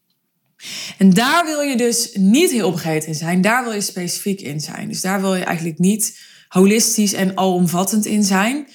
En 0.98 1.14
daar 1.14 1.46
wil 1.46 1.62
je 1.62 1.78
dus 1.78 2.10
niet 2.14 2.52
heel 2.52 2.72
breed 2.72 3.06
in 3.06 3.16
zijn. 3.16 3.42
Daar 3.42 3.64
wil 3.64 3.74
je 3.74 3.82
specifiek 3.82 4.42
in 4.42 4.60
zijn. 4.60 4.88
Dus 4.88 5.02
daar 5.02 5.22
wil 5.22 5.36
je 5.36 5.44
eigenlijk 5.44 5.80
niet 5.80 6.20
holistisch 6.48 7.14
en 7.14 7.38
alomvattend 7.38 8.06
in 8.06 8.24
zijn. 8.24 8.68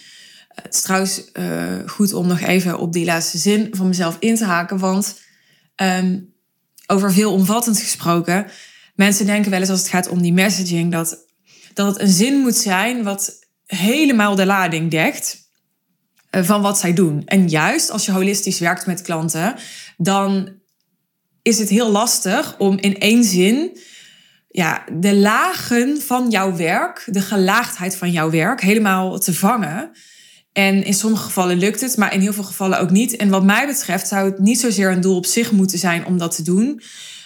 Het 0.48 0.74
is 0.74 0.80
trouwens 0.80 1.22
uh, 1.32 1.78
goed 1.86 2.12
om 2.12 2.26
nog 2.26 2.40
even 2.40 2.78
op 2.78 2.92
die 2.92 3.04
laatste 3.04 3.38
zin 3.38 3.68
van 3.70 3.88
mezelf 3.88 4.16
in 4.18 4.36
te 4.36 4.44
haken. 4.44 4.78
Want 4.78 5.20
um, 5.76 6.34
over 6.86 7.12
veelomvattend 7.12 7.78
gesproken. 7.78 8.46
Mensen 8.94 9.26
denken 9.26 9.50
wel 9.50 9.60
eens 9.60 9.70
als 9.70 9.78
het 9.78 9.88
gaat 9.88 10.08
om 10.08 10.22
die 10.22 10.32
messaging 10.32 10.92
dat, 10.92 11.26
dat 11.74 11.86
het 11.86 12.00
een 12.00 12.08
zin 12.08 12.38
moet 12.38 12.56
zijn 12.56 13.02
wat 13.02 13.38
helemaal 13.66 14.34
de 14.34 14.46
lading 14.46 14.90
dekt 14.90 15.38
uh, 16.30 16.42
van 16.42 16.62
wat 16.62 16.78
zij 16.78 16.92
doen. 16.92 17.22
En 17.24 17.48
juist 17.48 17.90
als 17.90 18.06
je 18.06 18.12
holistisch 18.12 18.58
werkt 18.58 18.86
met 18.86 19.02
klanten, 19.02 19.54
dan 19.96 20.55
is 21.46 21.58
het 21.58 21.68
heel 21.68 21.90
lastig 21.90 22.54
om 22.58 22.78
in 22.78 22.98
één 22.98 23.24
zin 23.24 23.78
ja, 24.48 24.84
de 24.92 25.14
lagen 25.14 26.00
van 26.00 26.30
jouw 26.30 26.56
werk, 26.56 27.08
de 27.10 27.20
gelaagdheid 27.20 27.96
van 27.96 28.10
jouw 28.10 28.30
werk, 28.30 28.60
helemaal 28.60 29.18
te 29.18 29.34
vangen. 29.34 29.90
En 30.52 30.84
in 30.84 30.94
sommige 30.94 31.22
gevallen 31.22 31.56
lukt 31.56 31.80
het, 31.80 31.96
maar 31.96 32.14
in 32.14 32.20
heel 32.20 32.32
veel 32.32 32.44
gevallen 32.44 32.80
ook 32.80 32.90
niet. 32.90 33.16
En 33.16 33.28
wat 33.28 33.44
mij 33.44 33.66
betreft 33.66 34.08
zou 34.08 34.30
het 34.30 34.38
niet 34.38 34.60
zozeer 34.60 34.90
een 34.90 35.00
doel 35.00 35.16
op 35.16 35.26
zich 35.26 35.52
moeten 35.52 35.78
zijn 35.78 36.06
om 36.06 36.18
dat 36.18 36.36
te 36.36 36.42
doen. 36.42 36.82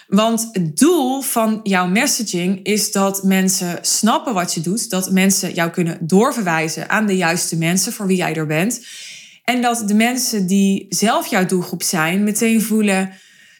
Want 0.08 0.48
het 0.52 0.78
doel 0.78 1.20
van 1.20 1.60
jouw 1.62 1.86
messaging 1.86 2.64
is 2.64 2.92
dat 2.92 3.22
mensen 3.22 3.78
snappen 3.80 4.34
wat 4.34 4.54
je 4.54 4.60
doet. 4.60 4.90
Dat 4.90 5.10
mensen 5.10 5.54
jou 5.54 5.70
kunnen 5.70 5.98
doorverwijzen 6.00 6.88
aan 6.88 7.06
de 7.06 7.16
juiste 7.16 7.56
mensen 7.56 7.92
voor 7.92 8.06
wie 8.06 8.16
jij 8.16 8.34
er 8.34 8.46
bent. 8.46 8.86
En 9.44 9.62
dat 9.62 9.82
de 9.86 9.94
mensen 9.94 10.46
die 10.46 10.86
zelf 10.88 11.26
jouw 11.26 11.46
doelgroep 11.46 11.82
zijn, 11.82 12.24
meteen 12.24 12.62
voelen 12.62 13.12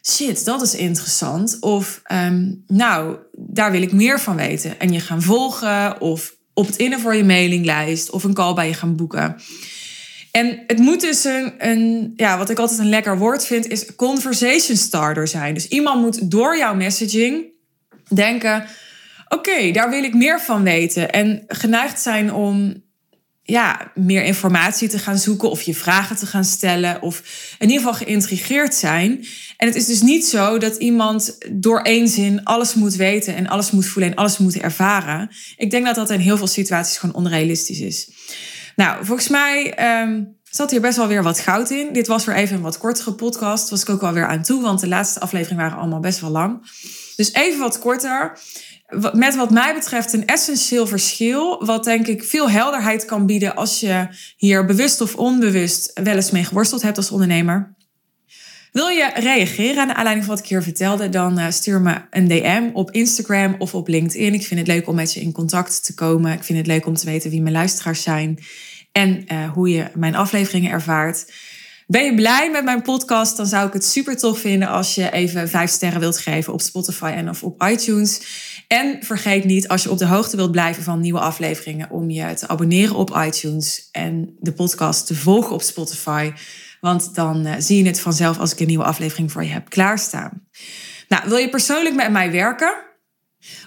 shit, 0.03 0.45
dat 0.45 0.61
is 0.61 0.75
interessant. 0.75 1.57
Of 1.59 2.01
um, 2.11 2.63
nou, 2.67 3.17
daar 3.31 3.71
wil 3.71 3.81
ik 3.81 3.91
meer 3.91 4.19
van 4.19 4.35
weten. 4.35 4.79
En 4.79 4.91
je 4.91 4.99
gaan 4.99 5.21
volgen 5.21 6.01
of 6.01 6.35
op 6.53 6.65
het 6.65 6.75
innen 6.75 6.99
voor 6.99 7.15
je 7.15 7.23
mailinglijst 7.23 8.09
of 8.09 8.23
een 8.23 8.33
call 8.33 8.53
bij 8.53 8.67
je 8.67 8.73
gaan 8.73 8.95
boeken. 8.95 9.35
En 10.31 10.63
het 10.67 10.77
moet 10.77 11.01
dus 11.01 11.23
een, 11.23 11.53
een, 11.57 12.13
ja, 12.15 12.37
wat 12.37 12.49
ik 12.49 12.59
altijd 12.59 12.79
een 12.79 12.89
lekker 12.89 13.17
woord 13.17 13.45
vind, 13.45 13.67
is 13.67 13.95
conversation 13.95 14.77
starter 14.77 15.27
zijn. 15.27 15.53
Dus 15.53 15.67
iemand 15.67 16.01
moet 16.01 16.31
door 16.31 16.57
jouw 16.57 16.75
messaging 16.75 17.45
denken: 18.09 18.65
oké, 19.27 19.71
daar 19.71 19.89
wil 19.89 20.03
ik 20.03 20.13
meer 20.13 20.41
van 20.41 20.63
weten. 20.63 21.11
En 21.11 21.43
geneigd 21.47 22.01
zijn 22.01 22.33
om 22.33 22.83
ja, 23.43 23.91
meer 23.95 24.23
informatie 24.23 24.89
te 24.89 24.99
gaan 24.99 25.17
zoeken 25.17 25.49
of 25.49 25.61
je 25.61 25.75
vragen 25.75 26.15
te 26.15 26.25
gaan 26.25 26.43
stellen 26.43 27.01
of 27.01 27.23
in 27.59 27.69
ieder 27.69 27.83
geval 27.83 28.05
geïntrigeerd 28.05 28.75
zijn. 28.75 29.25
En 29.57 29.67
het 29.67 29.75
is 29.75 29.85
dus 29.85 30.01
niet 30.01 30.25
zo 30.25 30.57
dat 30.57 30.75
iemand 30.75 31.37
door 31.51 31.81
één 31.81 32.07
zin 32.07 32.43
alles 32.43 32.73
moet 32.73 32.95
weten 32.95 33.35
en 33.35 33.47
alles 33.47 33.71
moet 33.71 33.85
voelen 33.85 34.11
en 34.11 34.17
alles 34.17 34.37
moet 34.37 34.57
ervaren. 34.57 35.29
Ik 35.57 35.71
denk 35.71 35.85
dat 35.85 35.95
dat 35.95 36.09
in 36.09 36.19
heel 36.19 36.37
veel 36.37 36.47
situaties 36.47 36.97
gewoon 36.97 37.15
onrealistisch 37.15 37.79
is. 37.79 38.09
Nou, 38.75 39.05
volgens 39.05 39.27
mij 39.27 39.77
um, 40.01 40.39
zat 40.43 40.71
hier 40.71 40.81
best 40.81 40.97
wel 40.97 41.07
weer 41.07 41.23
wat 41.23 41.39
goud 41.39 41.69
in. 41.69 41.93
Dit 41.93 42.07
was 42.07 42.25
weer 42.25 42.35
even 42.35 42.55
een 42.55 42.61
wat 42.61 42.77
kortere 42.77 43.13
podcast. 43.13 43.69
Was 43.69 43.81
ik 43.81 43.89
ook 43.89 44.01
wel 44.01 44.13
weer 44.13 44.27
aan 44.27 44.41
toe, 44.41 44.61
want 44.61 44.79
de 44.79 44.87
laatste 44.87 45.19
afleveringen 45.19 45.63
waren 45.63 45.79
allemaal 45.79 45.99
best 45.99 46.19
wel 46.19 46.29
lang. 46.29 46.71
Dus 47.15 47.33
even 47.33 47.59
wat 47.59 47.79
korter 47.79 48.39
met 49.13 49.35
wat 49.35 49.51
mij 49.51 49.73
betreft 49.73 50.13
een 50.13 50.25
essentieel 50.25 50.87
verschil. 50.87 51.65
Wat 51.65 51.83
denk 51.83 52.07
ik 52.07 52.23
veel 52.23 52.49
helderheid 52.49 53.05
kan 53.05 53.25
bieden 53.25 53.55
als 53.55 53.79
je 53.79 54.07
hier 54.37 54.65
bewust 54.65 55.01
of 55.01 55.15
onbewust 55.15 55.91
wel 56.03 56.15
eens 56.15 56.31
mee 56.31 56.43
geworsteld 56.43 56.81
hebt 56.81 56.97
als 56.97 57.11
ondernemer. 57.11 57.75
Wil 58.71 58.87
je 58.87 59.11
reageren 59.15 59.81
aan 59.81 59.87
de 59.87 59.93
aanleiding 59.93 60.25
van 60.25 60.35
wat 60.35 60.43
ik 60.43 60.49
hier 60.49 60.63
vertelde, 60.63 61.09
dan 61.09 61.39
uh, 61.39 61.45
stuur 61.49 61.81
me 61.81 62.01
een 62.09 62.27
DM 62.27 62.69
op 62.73 62.91
Instagram 62.91 63.55
of 63.57 63.75
op 63.75 63.87
LinkedIn. 63.87 64.33
Ik 64.33 64.45
vind 64.45 64.59
het 64.59 64.69
leuk 64.69 64.87
om 64.87 64.95
met 64.95 65.13
je 65.13 65.21
in 65.21 65.31
contact 65.31 65.85
te 65.85 65.93
komen. 65.93 66.31
Ik 66.31 66.43
vind 66.43 66.57
het 66.57 66.67
leuk 66.67 66.85
om 66.85 66.95
te 66.95 67.05
weten 67.05 67.29
wie 67.29 67.41
mijn 67.41 67.53
luisteraars 67.53 68.03
zijn 68.03 68.39
en 68.91 69.25
uh, 69.27 69.51
hoe 69.51 69.69
je 69.69 69.87
mijn 69.95 70.15
afleveringen 70.15 70.71
ervaart. 70.71 71.25
Ben 71.87 72.03
je 72.03 72.15
blij 72.15 72.51
met 72.51 72.63
mijn 72.63 72.81
podcast? 72.81 73.37
Dan 73.37 73.45
zou 73.45 73.67
ik 73.67 73.73
het 73.73 73.85
super 73.85 74.17
tof 74.17 74.39
vinden 74.39 74.67
als 74.67 74.95
je 74.95 75.11
even 75.11 75.49
vijf 75.49 75.69
sterren 75.69 75.99
wilt 75.99 76.17
geven 76.17 76.53
op 76.53 76.61
Spotify 76.61 77.11
en 77.15 77.29
of 77.29 77.43
op 77.43 77.63
iTunes. 77.63 78.21
En 78.71 78.97
vergeet 79.03 79.43
niet, 79.43 79.67
als 79.67 79.83
je 79.83 79.91
op 79.91 79.97
de 79.97 80.05
hoogte 80.05 80.35
wilt 80.35 80.51
blijven 80.51 80.83
van 80.83 80.99
nieuwe 80.99 81.19
afleveringen, 81.19 81.89
om 81.89 82.09
je 82.09 82.33
te 82.33 82.47
abonneren 82.47 82.95
op 82.95 83.17
iTunes 83.25 83.89
en 83.91 84.35
de 84.39 84.53
podcast 84.53 85.07
te 85.07 85.15
volgen 85.15 85.51
op 85.51 85.61
Spotify. 85.61 86.31
Want 86.79 87.15
dan 87.15 87.47
uh, 87.47 87.53
zie 87.57 87.77
je 87.77 87.87
het 87.87 87.99
vanzelf 87.99 88.39
als 88.39 88.51
ik 88.51 88.59
een 88.59 88.67
nieuwe 88.67 88.83
aflevering 88.83 89.31
voor 89.31 89.43
je 89.43 89.49
heb 89.49 89.69
klaarstaan. 89.69 90.47
Nou, 91.07 91.29
wil 91.29 91.37
je 91.37 91.49
persoonlijk 91.49 91.95
met 91.95 92.11
mij 92.11 92.31
werken 92.31 92.73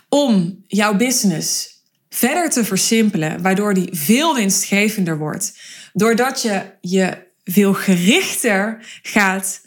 om 0.08 0.62
jouw 0.66 0.96
business 0.96 1.68
verder 2.08 2.50
te 2.50 2.64
versimpelen, 2.64 3.42
waardoor 3.42 3.74
die 3.74 3.88
veel 3.92 4.34
winstgevender 4.34 5.18
wordt, 5.18 5.58
doordat 5.92 6.42
je 6.42 6.62
je 6.80 7.26
veel 7.44 7.74
gerichter 7.74 8.86
gaat 9.02 9.60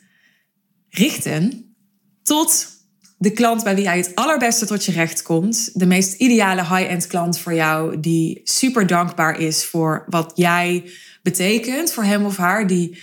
richten 0.89 1.75
tot 2.23 2.76
de 3.17 3.31
klant 3.31 3.63
bij 3.63 3.75
wie 3.75 3.83
jij 3.83 3.97
het 3.97 4.15
allerbeste 4.15 4.65
tot 4.65 4.85
je 4.85 4.91
recht 4.91 5.21
komt. 5.21 5.69
De 5.73 5.85
meest 5.85 6.13
ideale 6.13 6.61
high-end 6.61 7.07
klant 7.07 7.39
voor 7.39 7.53
jou, 7.53 7.99
die 7.99 8.41
super 8.43 8.87
dankbaar 8.87 9.39
is 9.39 9.65
voor 9.65 10.03
wat 10.07 10.31
jij 10.35 10.91
betekent 11.21 11.93
voor 11.93 12.03
hem 12.03 12.25
of 12.25 12.37
haar. 12.37 12.67
Die 12.67 12.97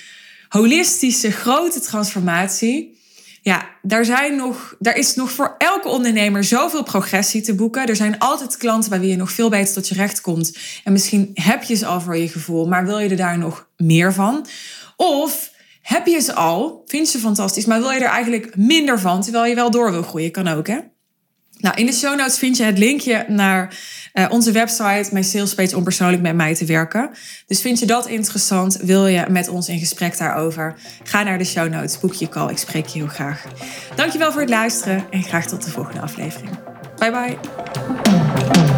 holistische, 0.48 1.30
grote 1.30 1.80
transformatie. 1.80 2.98
Ja, 3.42 3.68
daar, 3.82 4.04
zijn 4.04 4.36
nog, 4.36 4.76
daar 4.78 4.96
is 4.96 5.14
nog 5.14 5.30
voor 5.30 5.54
elke 5.58 5.88
ondernemer 5.88 6.44
zoveel 6.44 6.82
progressie 6.82 7.42
te 7.42 7.54
boeken. 7.54 7.86
Er 7.86 7.96
zijn 7.96 8.18
altijd 8.18 8.56
klanten 8.56 8.90
bij 8.90 9.00
wie 9.00 9.10
je 9.10 9.16
nog 9.16 9.32
veel 9.32 9.48
beter 9.48 9.74
tot 9.74 9.88
je 9.88 9.94
recht 9.94 10.20
komt. 10.20 10.58
En 10.84 10.92
misschien 10.92 11.30
heb 11.34 11.62
je 11.62 11.74
ze 11.74 11.86
al 11.86 12.00
voor 12.00 12.16
je 12.16 12.28
gevoel, 12.28 12.68
maar 12.68 12.86
wil 12.86 12.98
je 12.98 13.08
er 13.08 13.16
daar 13.16 13.38
nog 13.38 13.68
meer 13.76 14.12
van? 14.12 14.46
Of 14.96 15.50
heb 15.84 16.06
je 16.06 16.20
ze 16.20 16.34
al, 16.34 16.82
vind 16.86 17.06
je 17.06 17.18
ze 17.18 17.24
fantastisch, 17.24 17.64
maar 17.64 17.80
wil 17.80 17.90
je 17.90 18.00
er 18.00 18.10
eigenlijk 18.10 18.56
minder 18.56 19.00
van, 19.00 19.22
terwijl 19.22 19.44
je 19.44 19.54
wel 19.54 19.70
door 19.70 19.90
wil 19.90 20.02
groeien? 20.02 20.30
Kan 20.30 20.48
ook, 20.48 20.66
hè? 20.66 20.78
Nou, 21.58 21.76
in 21.76 21.86
de 21.86 21.92
show 21.92 22.18
notes 22.18 22.38
vind 22.38 22.56
je 22.56 22.62
het 22.62 22.78
linkje 22.78 23.24
naar 23.28 23.78
uh, 24.14 24.26
onze 24.28 24.52
website, 24.52 25.08
mijn 25.12 25.24
salespage, 25.24 25.76
om 25.76 25.84
persoonlijk 25.84 26.22
met 26.22 26.34
mij 26.34 26.54
te 26.54 26.64
werken. 26.64 27.10
Dus 27.46 27.60
vind 27.60 27.78
je 27.78 27.86
dat 27.86 28.06
interessant? 28.06 28.76
Wil 28.76 29.06
je 29.06 29.24
met 29.28 29.48
ons 29.48 29.68
in 29.68 29.78
gesprek 29.78 30.18
daarover? 30.18 30.74
Ga 31.02 31.22
naar 31.22 31.38
de 31.38 31.44
show 31.44 31.68
notes, 31.68 31.98
boek 31.98 32.14
je 32.14 32.28
call. 32.28 32.50
Ik 32.50 32.58
spreek 32.58 32.86
je 32.86 32.98
heel 32.98 33.08
graag. 33.08 33.44
Dankjewel 33.94 34.32
voor 34.32 34.40
het 34.40 34.50
luisteren 34.50 35.04
en 35.10 35.22
graag 35.22 35.46
tot 35.46 35.64
de 35.64 35.70
volgende 35.70 36.00
aflevering. 36.00 36.50
Bye 36.98 37.10
bye. 37.10 38.73